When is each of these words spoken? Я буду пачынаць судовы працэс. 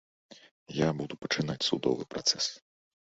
Я 0.77 0.87
буду 1.01 1.19
пачынаць 1.25 1.61
судовы 1.69 2.03
працэс. 2.15 2.45